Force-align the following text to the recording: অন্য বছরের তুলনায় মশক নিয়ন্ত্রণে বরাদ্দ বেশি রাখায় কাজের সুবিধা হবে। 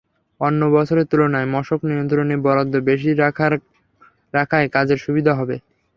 অন্য 0.41 0.61
বছরের 0.75 1.09
তুলনায় 1.11 1.51
মশক 1.53 1.81
নিয়ন্ত্রণে 1.83 2.35
বরাদ্দ 2.45 2.73
বেশি 2.89 3.09
রাখায় 4.33 4.67
কাজের 4.73 4.99
সুবিধা 5.05 5.33
হবে। 5.39 5.55